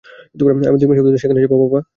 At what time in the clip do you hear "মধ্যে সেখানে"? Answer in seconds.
1.05-1.41